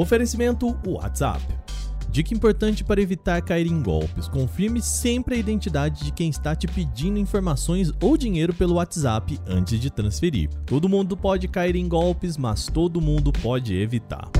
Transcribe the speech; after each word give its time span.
Oferecimento 0.00 0.74
WhatsApp. 0.86 1.42
Dica 2.10 2.32
importante 2.32 2.82
para 2.82 3.02
evitar 3.02 3.42
cair 3.42 3.66
em 3.66 3.82
golpes: 3.82 4.28
confirme 4.28 4.80
sempre 4.80 5.34
a 5.34 5.38
identidade 5.38 6.04
de 6.04 6.10
quem 6.10 6.30
está 6.30 6.56
te 6.56 6.66
pedindo 6.66 7.18
informações 7.18 7.92
ou 8.00 8.16
dinheiro 8.16 8.54
pelo 8.54 8.76
WhatsApp 8.76 9.38
antes 9.46 9.78
de 9.78 9.90
transferir. 9.90 10.48
Todo 10.64 10.88
mundo 10.88 11.18
pode 11.18 11.46
cair 11.48 11.76
em 11.76 11.86
golpes, 11.86 12.38
mas 12.38 12.64
todo 12.64 12.98
mundo 12.98 13.30
pode 13.30 13.76
evitar. 13.76 14.30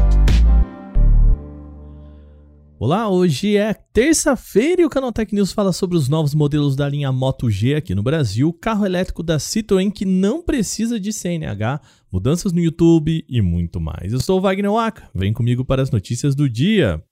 Olá, 2.82 3.10
hoje 3.10 3.58
é 3.58 3.74
terça-feira 3.74 4.80
e 4.80 4.86
o 4.86 4.88
Canaltech 4.88 5.34
News 5.34 5.52
fala 5.52 5.70
sobre 5.70 5.98
os 5.98 6.08
novos 6.08 6.34
modelos 6.34 6.74
da 6.74 6.88
linha 6.88 7.12
Moto 7.12 7.50
G 7.50 7.74
aqui 7.74 7.94
no 7.94 8.02
Brasil, 8.02 8.54
carro 8.54 8.86
elétrico 8.86 9.22
da 9.22 9.36
Citroën 9.36 9.92
que 9.92 10.06
não 10.06 10.42
precisa 10.42 10.98
de 10.98 11.12
CNH, 11.12 11.78
mudanças 12.10 12.54
no 12.54 12.58
YouTube 12.58 13.22
e 13.28 13.42
muito 13.42 13.78
mais. 13.78 14.14
Eu 14.14 14.18
sou 14.18 14.38
o 14.38 14.40
Wagner 14.40 14.72
Waka, 14.72 15.10
vem 15.14 15.30
comigo 15.30 15.62
para 15.62 15.82
as 15.82 15.90
notícias 15.90 16.34
do 16.34 16.48
dia. 16.48 17.04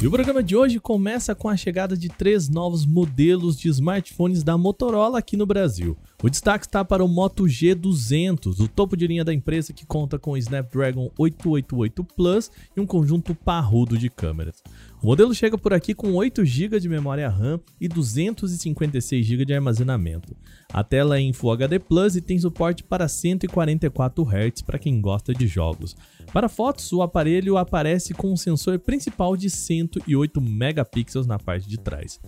E 0.00 0.06
o 0.06 0.10
programa 0.12 0.44
de 0.44 0.54
hoje 0.54 0.78
começa 0.78 1.34
com 1.34 1.48
a 1.48 1.56
chegada 1.56 1.96
de 1.96 2.08
três 2.08 2.48
novos 2.48 2.86
modelos 2.86 3.58
de 3.58 3.68
smartphones 3.68 4.44
da 4.44 4.56
Motorola 4.56 5.18
aqui 5.18 5.36
no 5.36 5.44
Brasil. 5.44 5.96
O 6.20 6.28
destaque 6.28 6.66
está 6.66 6.84
para 6.84 7.04
o 7.04 7.06
Moto 7.06 7.44
G200, 7.44 8.58
o 8.58 8.66
topo 8.66 8.96
de 8.96 9.06
linha 9.06 9.24
da 9.24 9.32
empresa 9.32 9.72
que 9.72 9.86
conta 9.86 10.18
com 10.18 10.32
o 10.32 10.36
Snapdragon 10.36 11.12
888 11.16 12.02
Plus 12.02 12.50
e 12.76 12.80
um 12.80 12.86
conjunto 12.86 13.36
parrudo 13.36 13.96
de 13.96 14.10
câmeras. 14.10 14.60
O 15.00 15.06
modelo 15.06 15.32
chega 15.32 15.56
por 15.56 15.72
aqui 15.72 15.94
com 15.94 16.14
8 16.14 16.44
GB 16.44 16.80
de 16.80 16.88
memória 16.88 17.28
RAM 17.28 17.60
e 17.80 17.86
256 17.86 19.24
GB 19.24 19.44
de 19.44 19.54
armazenamento. 19.54 20.36
A 20.72 20.82
tela 20.82 21.18
é 21.18 21.20
em 21.20 21.32
Full 21.32 21.52
HD 21.52 21.78
Plus 21.78 22.16
e 22.16 22.20
tem 22.20 22.36
suporte 22.36 22.82
para 22.82 23.06
144 23.06 24.24
Hz 24.24 24.62
para 24.62 24.80
quem 24.80 25.00
gosta 25.00 25.32
de 25.32 25.46
jogos. 25.46 25.96
Para 26.32 26.48
fotos, 26.48 26.92
o 26.92 27.00
aparelho 27.00 27.56
aparece 27.56 28.12
com 28.12 28.32
um 28.32 28.36
sensor 28.36 28.80
principal 28.80 29.36
de 29.36 29.48
108 29.48 30.40
megapixels 30.40 31.28
na 31.28 31.38
parte 31.38 31.68
de 31.68 31.78
trás. 31.78 32.18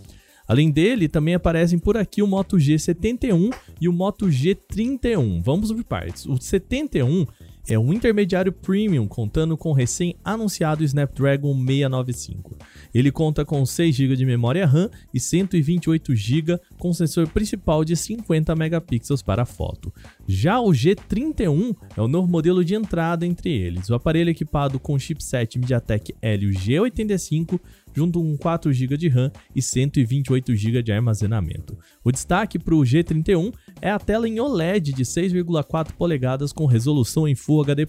Além 0.51 0.69
dele, 0.69 1.07
também 1.07 1.33
aparecem 1.33 1.79
por 1.79 1.97
aqui 1.97 2.21
o 2.21 2.27
Moto 2.27 2.57
G71 2.57 3.55
e 3.81 3.89
o 3.89 3.93
Moto 3.93 4.27
G31. 4.27 5.41
Vamos 5.45 5.71
por 5.71 5.85
partes. 5.85 6.27
O 6.27 6.39
71 6.39 7.25
é 7.69 7.79
um 7.79 7.93
intermediário 7.93 8.51
premium 8.51 9.07
contando 9.07 9.57
com 9.57 9.71
o 9.71 9.73
recém-anunciado 9.73 10.83
Snapdragon 10.83 11.55
695. 11.55 12.57
Ele 12.93 13.13
conta 13.13 13.45
com 13.45 13.65
6 13.65 13.95
GB 13.95 14.17
de 14.17 14.27
memória 14.27 14.67
RAM 14.67 14.91
e 15.15 15.21
128 15.21 16.17
GB 16.17 16.59
com 16.81 16.93
sensor 16.93 17.29
principal 17.29 17.85
de 17.85 17.95
50 17.95 18.53
megapixels 18.57 19.23
para 19.23 19.45
foto. 19.45 19.95
Já 20.27 20.61
o 20.61 20.71
G31 20.71 21.77
é 21.97 22.03
o 22.03 22.09
novo 22.09 22.27
modelo 22.27 22.65
de 22.65 22.75
entrada 22.75 23.25
entre 23.25 23.51
eles. 23.51 23.89
O 23.89 23.95
aparelho 23.95 24.31
é 24.31 24.33
equipado 24.33 24.81
com 24.81 24.99
chipset 24.99 25.61
MediaTek 25.61 26.13
Helio 26.21 26.51
G85 26.51 27.61
junto 27.95 28.21
com 28.21 28.37
4 28.37 28.71
GB 28.73 28.97
de 28.97 29.09
RAM 29.09 29.31
e 29.55 29.63
128 29.63 30.53
GB 30.55 30.83
de 30.83 30.91
armazenamento. 30.93 31.79
O 32.05 32.13
destaque 32.13 32.59
para 32.59 32.75
o 32.75 32.81
G31 32.81 33.55
é 33.81 33.91
a 33.91 33.99
tela 33.99 34.29
em 34.29 34.39
OLED 34.41 34.93
de 34.93 35.05
6,4 35.05 35.93
polegadas 35.93 36.53
com 36.53 36.67
resolução 36.67 37.27
em 37.27 37.35
Full 37.35 37.63
HD+. 37.63 37.89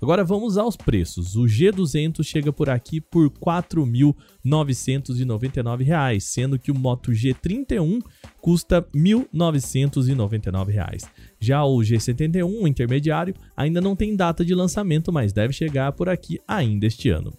Agora 0.00 0.24
vamos 0.24 0.56
aos 0.56 0.76
preços. 0.76 1.34
O 1.36 1.42
G200 1.44 2.24
chega 2.24 2.50
por 2.52 2.70
aqui 2.70 3.00
por 3.00 3.24
R$ 3.24 3.32
4.999, 3.40 6.20
sendo 6.20 6.56
que 6.58 6.70
o 6.70 6.74
Moto 6.74 7.10
G31 7.12 8.00
custa 8.40 8.86
R$ 8.94 9.00
1.999. 9.34 11.08
Já 11.38 11.62
o 11.64 11.78
G71, 11.78 12.44
o 12.44 12.68
intermediário, 12.68 13.34
ainda 13.56 13.80
não 13.80 13.96
tem 13.96 14.16
data 14.16 14.44
de 14.44 14.54
lançamento, 14.54 15.12
mas 15.12 15.32
deve 15.32 15.52
chegar 15.52 15.92
por 15.92 16.08
aqui 16.08 16.40
ainda 16.46 16.86
este 16.86 17.10
ano. 17.10 17.32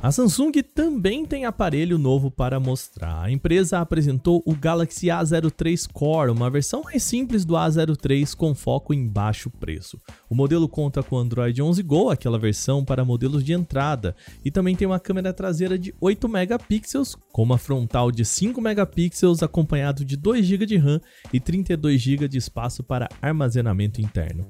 A 0.00 0.12
Samsung 0.12 0.52
também 0.62 1.26
tem 1.26 1.44
aparelho 1.44 1.98
novo 1.98 2.30
para 2.30 2.60
mostrar. 2.60 3.20
A 3.20 3.32
empresa 3.32 3.80
apresentou 3.80 4.40
o 4.46 4.54
Galaxy 4.54 5.08
A03 5.08 5.90
Core, 5.92 6.30
uma 6.30 6.48
versão 6.48 6.84
mais 6.84 7.02
simples 7.02 7.44
do 7.44 7.54
A03 7.54 8.32
com 8.36 8.54
foco 8.54 8.94
em 8.94 9.08
baixo 9.08 9.50
preço. 9.50 10.00
O 10.30 10.36
modelo 10.36 10.68
conta 10.68 11.02
com 11.02 11.18
Android 11.18 11.60
11 11.60 11.82
Go, 11.82 12.10
aquela 12.10 12.38
versão 12.38 12.84
para 12.84 13.04
modelos 13.04 13.42
de 13.42 13.52
entrada, 13.52 14.14
e 14.44 14.52
também 14.52 14.76
tem 14.76 14.86
uma 14.86 15.00
câmera 15.00 15.32
traseira 15.32 15.76
de 15.76 15.92
8 16.00 16.28
megapixels, 16.28 17.16
com 17.32 17.42
uma 17.42 17.58
frontal 17.58 18.12
de 18.12 18.24
5 18.24 18.60
megapixels 18.60 19.42
acompanhado 19.42 20.04
de 20.04 20.16
2 20.16 20.46
GB 20.46 20.64
de 20.64 20.76
RAM 20.76 21.00
e 21.32 21.40
32 21.40 22.00
GB 22.00 22.28
de 22.28 22.38
espaço 22.38 22.84
para 22.84 23.08
armazenamento 23.20 24.00
interno. 24.00 24.46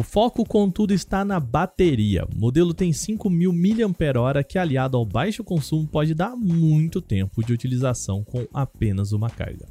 O 0.00 0.02
foco, 0.02 0.46
contudo, 0.46 0.94
está 0.94 1.26
na 1.26 1.38
bateria. 1.38 2.24
O 2.24 2.40
modelo 2.40 2.72
tem 2.72 2.90
5.000 2.90 3.86
mAh 3.86 4.42
que, 4.42 4.56
aliado 4.56 4.96
ao 4.96 5.04
baixo 5.04 5.44
consumo, 5.44 5.86
pode 5.86 6.14
dar 6.14 6.34
muito 6.34 7.02
tempo 7.02 7.44
de 7.44 7.52
utilização 7.52 8.24
com 8.24 8.46
apenas 8.54 9.12
uma 9.12 9.28
carga. 9.28 9.66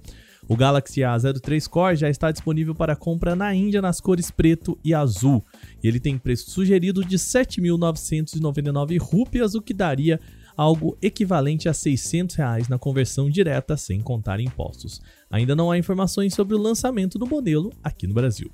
O 0.47 0.56
Galaxy 0.56 1.00
A03 1.01 1.67
Core 1.67 1.95
já 1.95 2.12
está 2.12 2.31
disponível 2.31 2.75
para 2.75 2.95
compra 2.95 3.35
na 3.35 3.56
Índia 3.56 3.81
nas 3.81 4.00
cores 4.00 4.29
preto 4.29 4.78
e 4.85 4.94
azul. 4.94 5.44
E 5.81 5.88
ele 5.88 6.00
tem 6.00 6.16
preço 6.16 6.51
sugerido 6.51 7.03
de 7.03 7.17
7.999 7.17 9.01
rúpias, 9.01 9.56
o 9.56 9.61
que 9.63 9.73
daria 9.73 10.19
algo 10.56 10.96
equivalente 11.01 11.67
a 11.67 11.73
600 11.73 12.35
reais 12.35 12.67
na 12.67 12.78
conversão 12.78 13.31
direta 13.31 13.75
sem 13.75 14.00
contar 14.00 14.40
impostos. 14.40 15.01
Ainda 15.31 15.56
não 15.56 15.72
há 15.72 15.78
informações 15.79 16.35
sobre 16.35 16.53
o 16.53 16.61
lançamento 16.61 17.17
do 17.17 17.25
modelo 17.25 17.72
aqui 17.84 18.06
no 18.06 18.13
Brasil. 18.13 18.51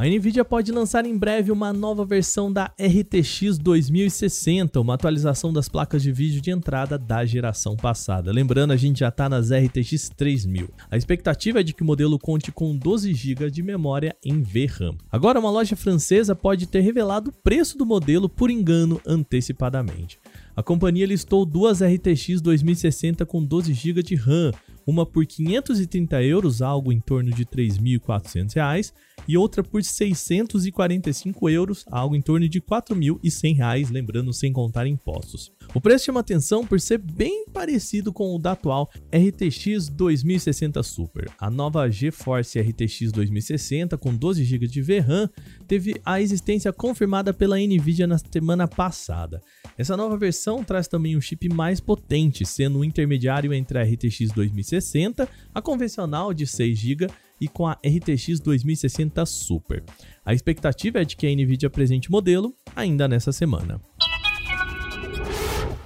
A 0.00 0.06
Nvidia 0.06 0.46
pode 0.46 0.72
lançar 0.72 1.04
em 1.04 1.14
breve 1.14 1.52
uma 1.52 1.74
nova 1.74 2.06
versão 2.06 2.50
da 2.50 2.72
RTX 2.80 3.58
2060, 3.58 4.80
uma 4.80 4.94
atualização 4.94 5.52
das 5.52 5.68
placas 5.68 6.02
de 6.02 6.10
vídeo 6.10 6.40
de 6.40 6.50
entrada 6.50 6.96
da 6.96 7.22
geração 7.26 7.76
passada. 7.76 8.32
Lembrando, 8.32 8.72
a 8.72 8.78
gente 8.78 9.00
já 9.00 9.08
está 9.08 9.28
nas 9.28 9.50
RTX 9.50 10.08
3000. 10.16 10.70
A 10.90 10.96
expectativa 10.96 11.60
é 11.60 11.62
de 11.62 11.74
que 11.74 11.82
o 11.82 11.84
modelo 11.84 12.18
conte 12.18 12.50
com 12.50 12.74
12 12.74 13.12
GB 13.12 13.50
de 13.50 13.62
memória 13.62 14.16
em 14.24 14.40
VRAM. 14.40 14.96
Agora, 15.12 15.38
uma 15.38 15.50
loja 15.50 15.76
francesa 15.76 16.34
pode 16.34 16.66
ter 16.66 16.80
revelado 16.80 17.28
o 17.28 17.42
preço 17.42 17.76
do 17.76 17.84
modelo 17.84 18.26
por 18.26 18.50
engano 18.50 18.98
antecipadamente. 19.06 20.18
A 20.56 20.62
companhia 20.62 21.04
listou 21.04 21.44
duas 21.44 21.82
RTX 21.82 22.40
2060 22.40 23.26
com 23.26 23.44
12 23.44 23.74
GB 23.74 24.02
de 24.02 24.14
RAM, 24.14 24.50
uma 24.90 25.06
por 25.06 25.24
530 25.24 26.22
euros, 26.24 26.60
algo 26.60 26.92
em 26.92 27.00
torno 27.00 27.30
de 27.30 27.46
3.400 27.46 28.54
reais, 28.54 28.92
e 29.26 29.38
outra 29.38 29.62
por 29.62 29.82
645 29.82 31.48
euros, 31.48 31.84
algo 31.90 32.16
em 32.16 32.20
torno 32.20 32.48
de 32.48 32.58
R$ 32.58 32.64
4.100, 32.68 33.90
lembrando 33.90 34.32
sem 34.32 34.52
contar 34.52 34.86
impostos. 34.86 35.52
O 35.72 35.80
preço 35.80 36.06
chama 36.06 36.18
atenção 36.18 36.66
por 36.66 36.80
ser 36.80 36.98
bem 36.98 37.46
parecido 37.46 38.12
com 38.12 38.34
o 38.34 38.38
da 38.40 38.52
atual 38.52 38.90
RTX 39.06 39.88
2060 39.88 40.82
Super. 40.82 41.30
A 41.38 41.48
nova 41.48 41.88
GeForce 41.88 42.60
RTX 42.60 43.12
2060 43.12 43.96
com 43.96 44.12
12 44.12 44.42
GB 44.42 44.66
de 44.66 44.82
VRAM 44.82 45.30
teve 45.68 45.94
a 46.04 46.20
existência 46.20 46.72
confirmada 46.72 47.32
pela 47.32 47.56
Nvidia 47.56 48.08
na 48.08 48.18
semana 48.18 48.66
passada. 48.66 49.40
Essa 49.78 49.96
nova 49.96 50.16
versão 50.16 50.64
traz 50.64 50.88
também 50.88 51.16
um 51.16 51.20
chip 51.20 51.48
mais 51.48 51.78
potente, 51.78 52.44
sendo 52.44 52.80
um 52.80 52.84
intermediário 52.84 53.54
entre 53.54 53.78
a 53.78 53.84
RTX 53.84 54.32
2060, 54.34 55.28
a 55.54 55.62
convencional 55.62 56.34
de 56.34 56.48
6 56.48 56.76
GB 56.76 57.06
e 57.40 57.46
com 57.46 57.68
a 57.68 57.74
RTX 57.74 58.40
2060 58.40 59.24
Super. 59.24 59.84
A 60.24 60.34
expectativa 60.34 61.00
é 61.00 61.04
de 61.04 61.16
que 61.16 61.28
a 61.28 61.30
Nvidia 61.30 61.68
apresente 61.68 62.08
o 62.08 62.12
modelo 62.12 62.52
ainda 62.74 63.06
nessa 63.06 63.30
semana. 63.30 63.80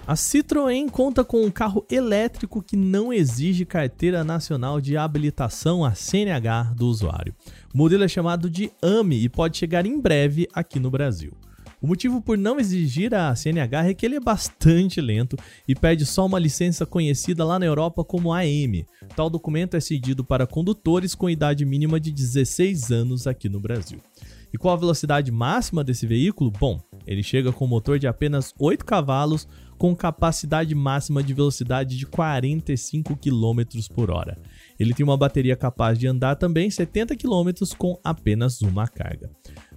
A 0.06 0.14
Citroën 0.16 0.90
conta 0.90 1.24
com 1.24 1.42
um 1.42 1.50
carro 1.50 1.82
elétrico 1.90 2.62
que 2.62 2.76
não 2.76 3.10
exige 3.10 3.64
carteira 3.64 4.22
nacional 4.22 4.78
de 4.78 4.98
habilitação 4.98 5.82
a 5.82 5.94
CNH 5.94 6.74
do 6.76 6.86
usuário. 6.88 7.34
O 7.72 7.78
modelo 7.78 8.04
é 8.04 8.08
chamado 8.08 8.50
de 8.50 8.70
AMI 8.82 9.24
e 9.24 9.28
pode 9.30 9.56
chegar 9.56 9.86
em 9.86 9.98
breve 9.98 10.46
aqui 10.52 10.78
no 10.78 10.90
Brasil. 10.90 11.32
O 11.80 11.86
motivo 11.86 12.20
por 12.20 12.36
não 12.36 12.60
exigir 12.60 13.14
a 13.14 13.34
CNH 13.34 13.88
é 13.88 13.94
que 13.94 14.04
ele 14.04 14.16
é 14.16 14.20
bastante 14.20 15.00
lento 15.00 15.38
e 15.66 15.74
pede 15.74 16.04
só 16.04 16.26
uma 16.26 16.38
licença 16.38 16.84
conhecida 16.84 17.42
lá 17.42 17.58
na 17.58 17.64
Europa 17.64 18.04
como 18.04 18.32
AM. 18.32 18.86
Tal 19.16 19.30
documento 19.30 19.74
é 19.74 19.80
cedido 19.80 20.22
para 20.22 20.46
condutores 20.46 21.14
com 21.14 21.30
idade 21.30 21.64
mínima 21.64 21.98
de 21.98 22.12
16 22.12 22.90
anos 22.90 23.26
aqui 23.26 23.48
no 23.48 23.60
Brasil. 23.60 23.98
E 24.52 24.56
qual 24.56 24.72
a 24.72 24.78
velocidade 24.78 25.32
máxima 25.32 25.82
desse 25.82 26.06
veículo? 26.06 26.50
Bom, 26.50 26.80
ele 27.06 27.22
chega 27.22 27.52
com 27.52 27.66
motor 27.66 27.98
de 27.98 28.06
apenas 28.06 28.54
8 28.58 28.84
cavalos 28.84 29.48
com 29.78 29.94
capacidade 29.94 30.74
máxima 30.74 31.22
de 31.22 31.34
velocidade 31.34 31.96
de 31.96 32.06
45 32.06 33.16
km 33.16 33.60
por 33.94 34.10
hora. 34.10 34.38
Ele 34.78 34.94
tem 34.94 35.04
uma 35.04 35.16
bateria 35.16 35.56
capaz 35.56 35.98
de 35.98 36.06
andar 36.06 36.36
também 36.36 36.70
70 36.70 37.16
km 37.16 37.50
com 37.76 37.98
apenas 38.02 38.62
uma 38.62 38.86
carga. 38.86 39.30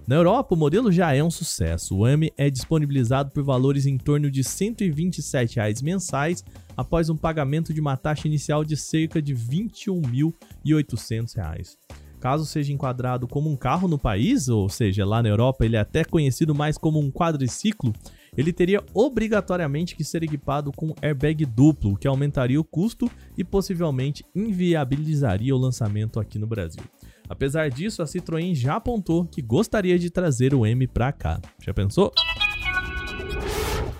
Na 0.08 0.16
Europa, 0.16 0.54
o 0.54 0.58
modelo 0.58 0.90
já 0.90 1.14
é 1.14 1.22
um 1.22 1.30
sucesso. 1.30 1.98
O 1.98 2.06
AMI 2.06 2.32
é 2.34 2.48
disponibilizado 2.48 3.30
por 3.30 3.44
valores 3.44 3.84
em 3.84 3.98
torno 3.98 4.30
de 4.30 4.42
127 4.42 5.56
reais 5.56 5.82
mensais, 5.82 6.42
após 6.74 7.10
um 7.10 7.16
pagamento 7.16 7.74
de 7.74 7.80
uma 7.80 7.94
taxa 7.94 8.26
inicial 8.26 8.64
de 8.64 8.74
cerca 8.74 9.20
de 9.20 9.34
R$ 9.34 9.68
21.800. 9.68 11.76
Caso 12.18 12.46
seja 12.46 12.72
enquadrado 12.72 13.28
como 13.28 13.50
um 13.50 13.56
carro 13.56 13.86
no 13.86 13.98
país, 13.98 14.48
ou 14.48 14.68
seja, 14.68 15.04
lá 15.04 15.22
na 15.22 15.28
Europa 15.28 15.64
ele 15.64 15.76
é 15.76 15.80
até 15.80 16.04
conhecido 16.04 16.54
mais 16.54 16.78
como 16.78 16.98
um 16.98 17.10
quadriciclo, 17.10 17.92
ele 18.36 18.52
teria 18.52 18.82
obrigatoriamente 18.94 19.94
que 19.96 20.04
ser 20.04 20.22
equipado 20.22 20.72
com 20.72 20.94
airbag 21.02 21.44
duplo, 21.44 21.96
que 21.96 22.08
aumentaria 22.08 22.60
o 22.60 22.64
custo 22.64 23.10
e 23.36 23.44
possivelmente 23.44 24.24
inviabilizaria 24.34 25.54
o 25.54 25.58
lançamento 25.58 26.20
aqui 26.20 26.38
no 26.38 26.46
Brasil. 26.46 26.82
Apesar 27.28 27.68
disso, 27.68 28.02
a 28.02 28.06
Citroën 28.06 28.54
já 28.54 28.76
apontou 28.76 29.24
que 29.26 29.42
gostaria 29.42 29.98
de 29.98 30.10
trazer 30.10 30.54
o 30.54 30.64
M 30.64 30.86
para 30.86 31.12
cá. 31.12 31.40
Já 31.60 31.74
pensou? 31.74 32.12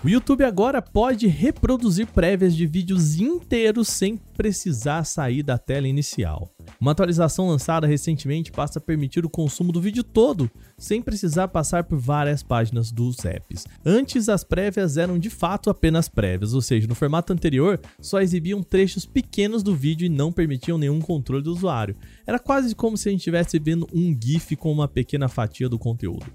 O 0.01 0.07
YouTube 0.07 0.45
agora 0.45 0.81
pode 0.81 1.27
reproduzir 1.27 2.07
prévias 2.07 2.55
de 2.55 2.65
vídeos 2.65 3.19
inteiros 3.19 3.89
sem 3.89 4.15
precisar 4.15 5.03
sair 5.03 5.43
da 5.43 5.57
tela 5.57 5.89
inicial. 5.89 6.49
Uma 6.79 6.91
atualização 6.91 7.49
lançada 7.49 7.85
recentemente 7.85 8.49
passa 8.49 8.79
a 8.79 8.81
permitir 8.81 9.25
o 9.25 9.29
consumo 9.29 9.73
do 9.73 9.81
vídeo 9.81 10.01
todo, 10.01 10.49
sem 10.77 11.01
precisar 11.01 11.49
passar 11.49 11.83
por 11.83 11.99
várias 11.99 12.41
páginas 12.41 12.93
dos 12.93 13.25
apps. 13.25 13.65
Antes, 13.85 14.29
as 14.29 14.41
prévias 14.41 14.95
eram 14.95 15.19
de 15.19 15.29
fato 15.29 15.69
apenas 15.69 16.07
prévias, 16.07 16.53
ou 16.53 16.61
seja, 16.61 16.87
no 16.87 16.95
formato 16.95 17.33
anterior 17.33 17.77
só 17.99 18.21
exibiam 18.21 18.63
trechos 18.63 19.05
pequenos 19.05 19.61
do 19.61 19.75
vídeo 19.75 20.05
e 20.05 20.09
não 20.09 20.31
permitiam 20.31 20.77
nenhum 20.77 21.01
controle 21.01 21.43
do 21.43 21.51
usuário. 21.51 21.97
Era 22.25 22.39
quase 22.39 22.73
como 22.73 22.95
se 22.95 23.09
a 23.09 23.11
gente 23.11 23.19
estivesse 23.19 23.59
vendo 23.59 23.85
um 23.93 24.17
GIF 24.17 24.55
com 24.55 24.71
uma 24.71 24.87
pequena 24.87 25.27
fatia 25.27 25.67
do 25.67 25.77
conteúdo. 25.77 26.25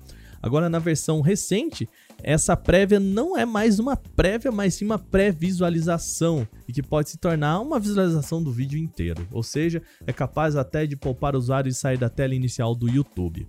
Agora, 0.45 0.69
na 0.69 0.79
versão 0.79 1.23
recente, 1.23 1.89
essa 2.23 2.55
prévia 2.55 3.01
não 3.01 3.35
é 3.35 3.47
mais 3.47 3.79
uma 3.79 3.97
prévia, 3.97 4.53
mas 4.53 4.75
sim 4.75 4.85
uma 4.85 4.99
pré-visualização 4.99 6.47
e 6.69 6.73
que 6.73 6.83
pode 6.83 7.09
se 7.09 7.17
tornar 7.17 7.59
uma 7.61 7.81
visualização 7.81 8.43
do 8.43 8.53
vídeo 8.53 8.79
inteiro, 8.79 9.27
ou 9.33 9.43
seja, 9.43 9.81
é 10.07 10.13
capaz 10.13 10.55
até 10.55 10.87
de 10.87 10.97
poupar 10.97 11.35
o 11.35 11.39
usuário 11.39 11.71
de 11.71 11.75
sair 11.75 11.97
da 11.97 12.11
tela 12.11 12.35
inicial 12.35 12.75
do 12.75 12.91
YouTube. 12.91 13.49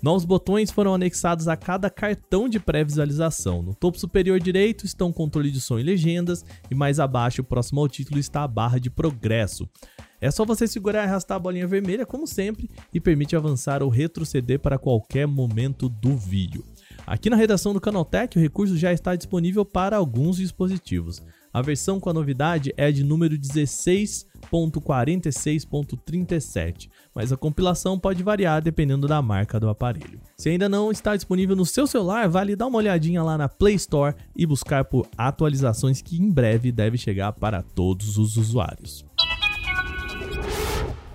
Novos 0.00 0.24
botões 0.24 0.70
foram 0.70 0.94
anexados 0.94 1.48
a 1.48 1.56
cada 1.56 1.90
cartão 1.90 2.48
de 2.48 2.60
pré-visualização. 2.60 3.62
No 3.62 3.74
topo 3.74 3.98
superior 3.98 4.38
direito 4.38 4.86
estão 4.86 5.12
controle 5.12 5.50
de 5.50 5.60
som 5.60 5.76
e 5.76 5.82
legendas, 5.82 6.44
e 6.70 6.74
mais 6.74 7.00
abaixo, 7.00 7.42
próximo 7.42 7.80
ao 7.80 7.88
título, 7.88 8.20
está 8.20 8.44
a 8.44 8.48
barra 8.48 8.78
de 8.78 8.90
progresso. 8.90 9.68
É 10.20 10.30
só 10.30 10.44
você 10.44 10.68
segurar 10.68 11.02
e 11.02 11.06
arrastar 11.06 11.36
a 11.36 11.40
bolinha 11.40 11.66
vermelha, 11.66 12.06
como 12.06 12.28
sempre, 12.28 12.70
e 12.94 13.00
permite 13.00 13.34
avançar 13.34 13.82
ou 13.82 13.88
retroceder 13.88 14.60
para 14.60 14.78
qualquer 14.78 15.26
momento 15.26 15.88
do 15.88 16.16
vídeo. 16.16 16.64
Aqui 17.04 17.28
na 17.28 17.36
redação 17.36 17.72
do 17.72 17.80
Canaltech, 17.80 18.38
o 18.38 18.40
recurso 18.40 18.76
já 18.76 18.92
está 18.92 19.16
disponível 19.16 19.64
para 19.64 19.96
alguns 19.96 20.36
dispositivos. 20.36 21.20
A 21.52 21.60
versão 21.60 21.98
com 21.98 22.08
a 22.08 22.14
novidade 22.14 22.72
é 22.76 22.92
de 22.92 23.02
número 23.02 23.36
16.46.37, 24.50 26.88
mas 27.14 27.32
a 27.32 27.36
compilação 27.36 27.98
pode 27.98 28.22
variar 28.22 28.62
dependendo 28.62 29.06
da 29.06 29.20
marca 29.20 29.58
do 29.58 29.68
aparelho. 29.68 30.20
Se 30.36 30.48
ainda 30.48 30.68
não 30.68 30.90
está 30.90 31.16
disponível 31.16 31.56
no 31.56 31.66
seu 31.66 31.86
celular, 31.86 32.28
vale 32.28 32.56
dar 32.56 32.66
uma 32.66 32.78
olhadinha 32.78 33.22
lá 33.22 33.38
na 33.38 33.48
Play 33.48 33.74
Store 33.74 34.14
e 34.36 34.46
buscar 34.46 34.84
por 34.84 35.06
atualizações 35.16 36.02
que 36.02 36.16
em 36.16 36.30
breve 36.30 36.72
deve 36.72 36.98
chegar 36.98 37.32
para 37.32 37.62
todos 37.62 38.18
os 38.18 38.36
usuários. 38.36 39.04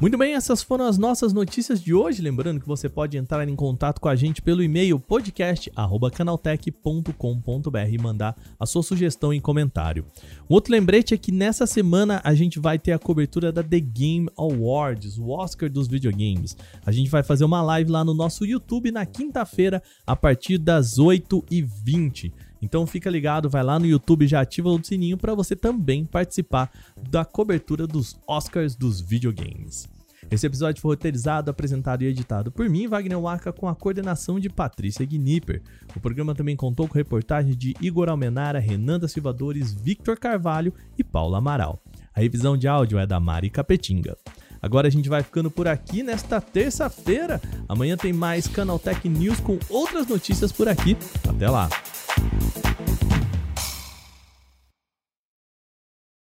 Muito 0.01 0.18
bem, 0.18 0.34
essas 0.34 0.62
foram 0.62 0.86
as 0.86 0.98
nossas 0.98 1.31
notícias 1.31 1.81
de 1.81 1.94
hoje. 1.94 2.22
Lembrando 2.22 2.60
que 2.60 2.68
você 2.68 2.90
pode 2.90 3.16
entrar 3.16 3.48
em 3.48 3.56
contato 3.56 4.01
com 4.01 4.10
a 4.10 4.16
gente 4.16 4.42
pelo 4.42 4.62
e-mail 4.62 5.00
podcast@canaltech.com.br 5.00 7.90
e 7.90 7.98
mandar 7.98 8.36
a 8.60 8.66
sua 8.66 8.84
sugestão 8.84 9.31
em 9.31 9.40
comentário. 9.40 10.06
Um 10.50 10.56
outro 10.56 10.74
lembrete 10.74 11.13
é 11.13 11.18
que 11.18 11.31
nessa 11.31 11.66
semana 11.66 12.19
a 12.24 12.36
gente 12.36 12.60
vai 12.60 12.78
ter 12.78 12.92
a 12.92 13.00
cobertura 13.00 13.50
da 13.50 13.63
The 13.63 13.80
Game 13.80 14.28
Awards, 14.36 15.18
o 15.18 15.30
Oscar 15.30 15.69
dos 15.69 15.88
videogames. 15.88 16.57
A 16.86 16.92
gente 16.92 17.10
vai 17.10 17.24
fazer 17.24 17.45
uma 17.45 17.62
live 17.62 17.90
lá 17.90 18.04
no 18.04 18.13
nosso 18.13 18.45
YouTube 18.45 18.92
na 18.92 19.06
quinta-feira 19.06 19.81
a 20.06 20.18
partir 20.18 20.57
das 20.57 20.98
8h20. 20.98 22.34
Então 22.63 22.88
fica 22.88 23.10
ligado, 23.10 23.50
vai 23.50 23.62
lá 23.62 23.77
no 23.77 23.86
YouTube, 23.86 24.25
já 24.25 24.39
ativa 24.39 24.69
o 24.69 24.81
sininho 24.81 25.18
para 25.18 25.36
você 25.36 25.54
também 25.54 26.06
participar 26.06 26.71
da 27.10 27.25
cobertura 27.25 27.86
dos 27.86 28.18
Oscars 28.25 28.74
dos 28.74 29.01
videogames. 29.01 29.86
Esse 30.31 30.48
episódio 30.48 30.81
foi 30.81 30.95
roteirizado, 30.95 31.51
apresentado 31.51 32.04
e 32.04 32.07
editado 32.07 32.50
por 32.50 32.69
mim, 32.69 32.88
Wagner 32.88 33.19
Waka, 33.19 33.51
com 33.51 33.68
a 33.68 33.75
coordenação 33.75 34.39
de 34.39 34.50
Patrícia 34.50 35.06
Gnipper. 35.06 35.62
O 35.94 36.00
programa 36.00 36.33
também 36.33 36.56
contou 36.56 36.88
com 36.88 36.94
reportagens 36.94 37.57
de 37.57 37.75
Igor 37.81 38.07
Almenara, 38.07 38.60
Renan 38.60 38.98
da 38.98 39.09
Silvadores, 39.09 39.74
Victor 39.74 40.18
Carvalho 40.18 40.74
e 40.98 41.04
Paula 41.04 41.39
Amaral. 41.39 41.83
A 42.16 42.21
revisão 42.21 42.56
de 42.56 42.66
áudio 42.66 42.98
é 42.98 43.06
da 43.06 43.19
Mari 43.19 43.50
Capetinga. 43.50 44.16
Agora 44.62 44.88
a 44.88 44.92
gente 44.92 45.09
vai 45.09 45.21
ficando 45.21 45.51
por 45.51 45.68
aqui 45.68 46.01
nesta 46.01 46.39
terça-feira. 46.39 47.42
Amanhã 47.68 47.98
tem 47.98 48.13
mais 48.13 48.48
Canaltech 48.48 49.09
News 49.09 49.42
com 49.42 49.59
outras 49.69 50.07
notícias 50.07 50.54
por 50.54 50.69
aqui. 50.69 50.95
Até 51.27 51.50
lá! 51.50 51.68